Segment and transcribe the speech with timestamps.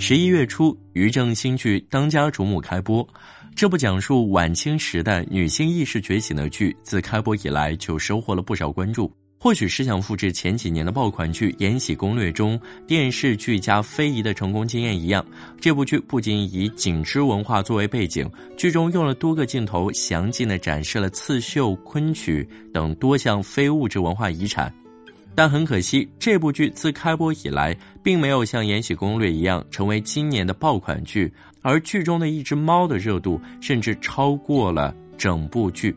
[0.00, 3.06] 十一月初，于正新剧《当家主母》开播。
[3.56, 9.12] 这部讲述晚清时代女性意识觉醒的剧，自开播以来就收获了不少关注。
[9.40, 15.24] 或许是想复制前几年的爆款剧《延禧攻略》中电视剧加非遗的成功经验一样，
[15.60, 24.72] 这部剧不仅以景芝文化作为背景，剧中用了多个镜头详尽地展示了刺绣、昆曲等多项非物质文化遗产。
[25.38, 35.96] 但很可惜，这部剧自开播以来，并没有像《延禧攻略》一样成为今年的爆款剧，而剧中的一只猫的热度甚至超过了整部剧。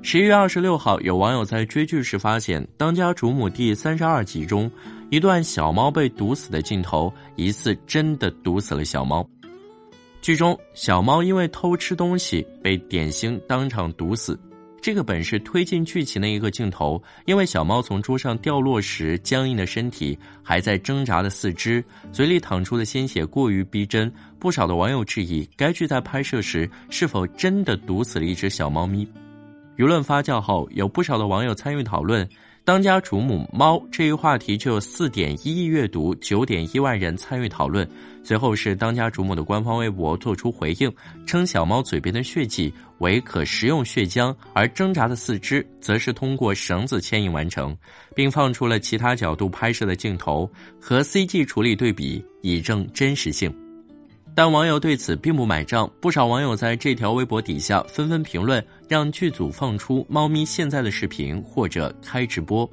[0.00, 4.70] 十一月二十六号，有网友在追剧时发现，《当家主母》第三十二集中
[5.10, 9.28] 一段小猫被毒死的镜头，疑似真的毒死了小猫。
[10.22, 14.38] 剧中小猫因为偷吃东西被点心当场毒死。
[14.86, 29.04] 这个本是推进剧情的一个镜头，因为小猫从桌上掉落时，僵硬的身体还在挣扎的四肢，嘴里淌出的鲜血过于逼真，不少的网友质疑该剧在拍摄时是否真的毒死了一只小猫咪。
[29.76, 32.24] 舆论发酵后，有不少的网友参与讨论。
[32.66, 37.88] 当家主母猫这一话题就有四点一亿阅读，九点一万人参与讨论。
[38.24, 40.92] 随后是当家主母的官方微博做出回应，
[41.28, 47.74] 称小猫嘴边的血迹为可食用血浆，而挣扎的四肢则是通过绳子牵引完成，
[48.16, 53.48] 并放出了其他角度拍摄的镜头和 CG 处理对比，以证真实性。
[54.36, 62.70] 但网友对此并不买账，不少网友在这条微博底下纷纷评论，让剧组放出猫咪现在的视频或者开直播。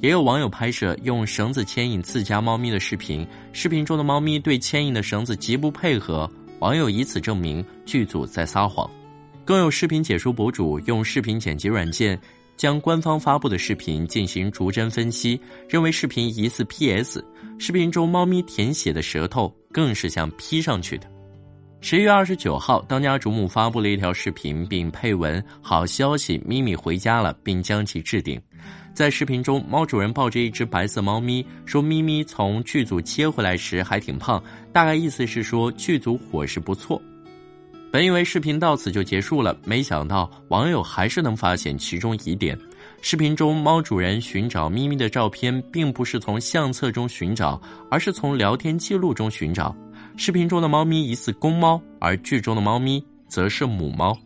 [0.00, 8.90] 也有网友拍摄用绳子牵引自家猫咪的视频，视频中的猫咪对牵引的绳子极不配合，网友以此证明剧组在撒谎。
[9.44, 12.20] 更有视频解说博主用视频剪辑软件
[12.56, 17.24] 将官方发布的视频进行逐帧分析，认为视频疑似 PS。
[17.56, 21.10] 视频中猫咪舔血的舌头更是像 P 上去的。
[21.80, 28.40] 十一月二十九号，当家主母发布了一条视频，并配文“好消息，咪咪回家了”，并将其置顶。
[28.94, 34.42] 在视频中，猫主人抱着一只白色猫咪，说：“咪咪从剧组接回来时还挺胖，
[34.72, 37.02] 大概意思是说剧组伙食不错。”
[37.92, 42.58] 本以为视频到此就结束了，没想到网友还是能发现其中疑点。
[43.06, 47.60] 视频中，猫主人寻找咪咪的照片，并不是从相册中寻找，
[47.90, 49.76] 而是从聊天记录中寻找。
[50.16, 54.18] 视频中的猫咪疑似公猫，而剧中的猫咪则是母猫。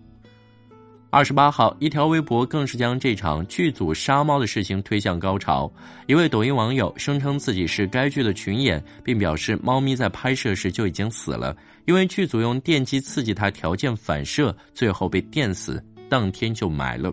[1.11, 5.69] 二十八号，一条微博更是将这场剧组杀猫的事情推向高潮。
[6.07, 11.53] 一位抖音网友声称自己是该剧的群演，并表示猫咪在拍摄时就已经死了，
[11.85, 17.13] 因为剧组用电击刺激它条件反射，最后被电死，当天就埋了。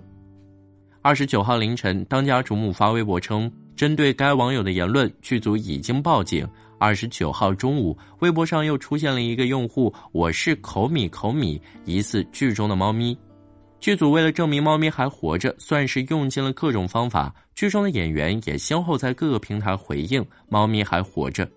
[1.06, 6.50] 二十九号凌晨，当家主母发微博称，针对该网友的言论，剧组已经报警。
[6.80, 13.16] 二十九号中午，微博上又出现了一个用户“我是口米口米”，疑似剧中的猫咪。
[13.80, 17.32] 剧组为了证明猫咪还活着，算是用尽了各种方法。
[17.54, 21.48] 剧中的演员也先后在各个平台回应猫咪还活着。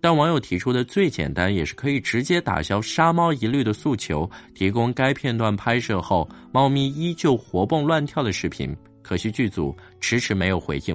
[0.00, 8.76] 但网友提出的最简单，也是可以直接打消杀猫疑虑的诉求，提供该片段拍摄后猫咪依旧活蹦乱跳的视频。
[9.08, 10.94] 可惜剧组迟迟没有回应，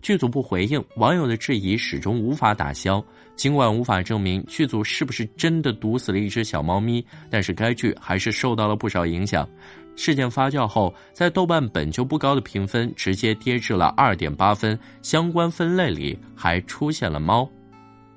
[0.00, 3.04] 剧组不回应，网友的质疑始终无法打消。
[3.34, 9.48] 尽管无法证明剧组是不是真的毒死了一只小猫咪，但是该剧还是受到了不少影响。
[9.96, 17.50] 事件发酵后，在豆瓣本就不高的评分直接跌至了二点八分，相关分类里还出现了猫。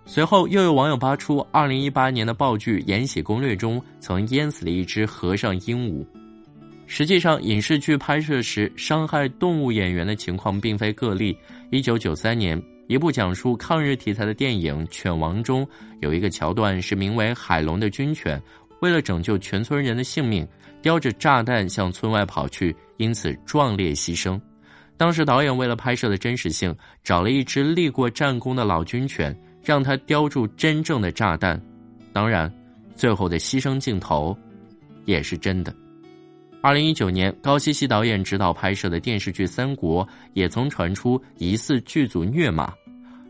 [0.06, 6.06] 随后又有网友扒出二零一八年的爆剧《延禧攻略》中曾淹死了一只和尚鹦鹉。
[6.86, 11.36] 实际上，影视剧拍摄时伤害动物演员的情况并非个例。
[11.72, 15.68] 一九九三年，一部讲述抗日题材的电影《犬王》中
[16.02, 18.40] 有一个桥段是名为海龙的军犬，
[18.82, 20.48] 为了拯救全村人的性命，
[20.82, 24.40] 叼着炸弹向村外跑去，因此壮烈牺牲。
[24.96, 31.60] 当时导演为了拍摄的真实性，找了一只立过战功的老军犬，让它叼住真正的炸弹。
[32.12, 32.54] 当然，
[32.96, 34.38] 最后的牺牲镜头
[35.06, 35.74] 也是真的。
[36.64, 40.02] 二零一九年，高希希导演执导拍摄的电视剧《三国》
[40.32, 42.74] 也曾传出疑似剧组虐马。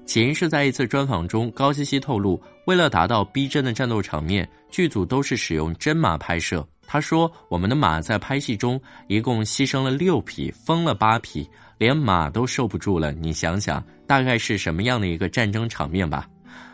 [0.06, 6.64] 起因是在一次专访中，高希希透露，为了达到逼真的战斗场面，剧组都是使用真马拍摄。
[6.86, 11.50] 他说：“我们的马在拍戏中一共牺牲了六匹，疯了八匹，
[11.80, 13.12] 连马都受不住了。
[13.14, 16.28] 你想想，大概是什么样的一个战争场面吧？”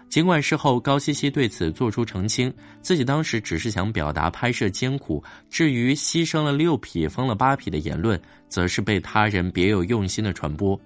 [0.09, 2.51] 尽管事后高希希对此做出澄清，
[2.81, 10.79] 自己当时只是想表达拍摄艰苦，至于牺牲了六匹、疯了八匹的言论，则是被他人别有用心的传播。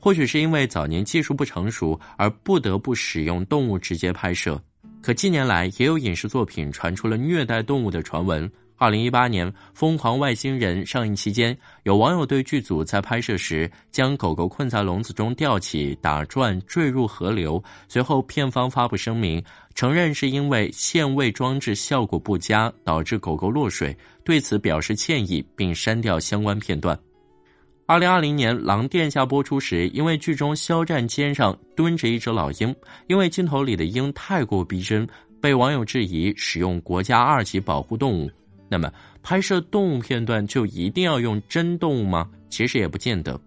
[0.00, 4.60] 或许是因为早年技术不成熟而不得不使用动物直接拍摄，
[5.00, 8.50] 可近年来也有影视作品传出了虐待动物的传闻。
[8.80, 19.42] 二零一八年，《疯狂外星人》上映期间，有网友对剧组在拍摄时将狗狗困在笼子中吊起、打转、坠入河流，随后片方发布声明，
[19.74, 23.94] 承认是因为限位装置效果不佳导致狗狗落水，
[24.24, 26.96] 对此表示歉意，并删掉相关片段。
[27.84, 32.72] 二零二零年，《狼殿下》播出时，因为剧中肖战肩上蹲着一只老鹰，
[33.08, 35.04] 因为镜头里的鹰太过逼真，
[35.40, 38.30] 被网友质疑使用国家二级保护动物。
[38.68, 38.92] 那么，
[39.22, 42.28] 拍摄动物片段就一定要用真动物吗？
[42.50, 43.40] 其实也不见得。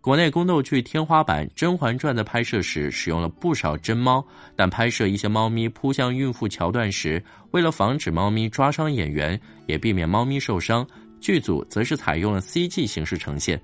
[0.00, 4.24] 国内宫斗剧天花板《甄嬛传》的拍摄时，使用了不少真猫，
[4.54, 7.20] 但拍摄一些猫咪扑向孕妇桥段时，
[7.50, 10.86] 为了防止猫咪抓伤演员，也避免猫咪受伤，
[11.20, 13.60] 剧组则是采用了 CG 形式呈现。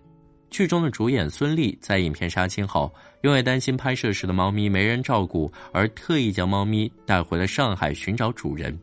[0.50, 8.76] 剧中的主演孙俪在影片杀青后，因为担心拍摄时的猫咪没人照顾，而特意将猫咪带回了上海寻找主人。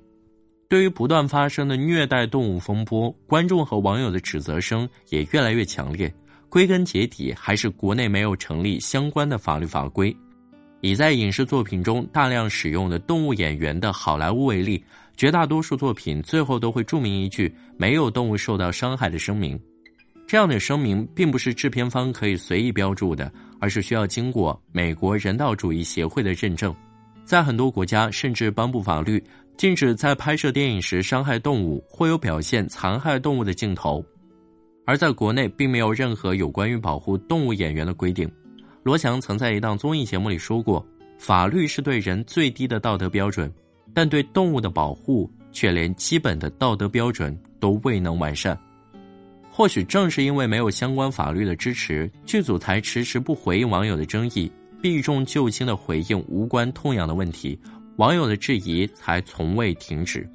[0.69, 6.13] 对于不断发生的虐待动物风波，观众和网友的指责声也越来越强烈。
[6.47, 10.15] 归根结底，还是国内没有成立相关的法律法规。
[10.81, 14.83] 以在影视作品中大量使用的动物演员的好莱坞为例，
[15.17, 19.59] 绝大多数作品最后都会注明一句“没有动物受到伤害”的声明。
[20.27, 26.75] 这样的声明并不是制片方可以随意标注的，而是需要经过美国人道主义协会的认证。
[27.25, 29.23] 在很多国家，甚至颁布法律，
[29.59, 34.01] 禁止在拍摄电影时伤害动物或有表现残害动物的镜头。
[34.85, 38.31] 而在国内，并没有任何有关于保护动物演员的规定。
[38.83, 40.87] 罗翔曾在一档综艺节目里说过
[41.19, 43.51] ：“法律是对人最低的道德标准，
[43.93, 48.57] 但对动物的保护却连基本的道德标准都未能完善。”
[49.51, 54.49] 或许正是因为没有相关法律的支持，剧组才迟迟不回应网友的争议，
[54.81, 57.59] 避重就轻的回应无关痛痒的问题，
[57.99, 60.25] 网友的质疑才从未停止。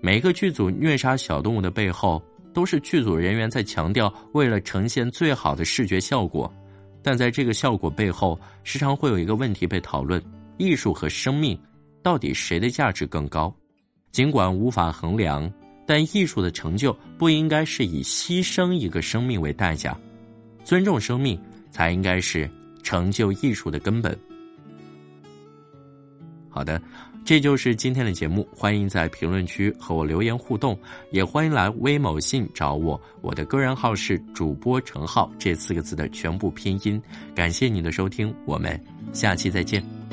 [0.00, 2.20] 每个剧组虐杀小动物的背后，
[2.52, 6.52] 都是剧组人员在强调为了呈现最好的视觉效果，
[7.00, 10.20] 但在这个效果背后，时常会有一个问题被讨论：
[10.58, 11.56] 艺术和生命，
[12.02, 13.54] 到底谁的价值更高？
[14.10, 15.48] 尽管无法衡量。
[15.86, 19.94] 但艺术的成就不应该是以牺牲一个生命为代价，
[20.64, 21.38] 尊重生命
[21.70, 22.50] 才应该是
[22.82, 24.18] 成就艺术的根本。
[26.54, 26.80] 好的，
[27.24, 30.78] 这就是今天的节目，欢迎在评论区和我留言互动，
[31.10, 37.02] 也欢迎来微某信找我，我的个人号是主播程浩这四个字的全部拼音。
[37.34, 38.80] 感谢你的收听，我们
[39.12, 40.03] 下期再见。